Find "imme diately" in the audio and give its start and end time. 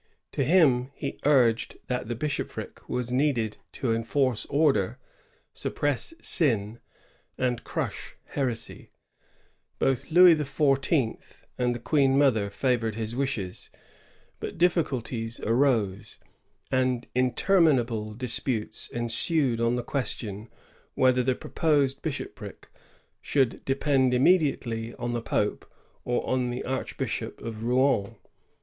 24.13-24.95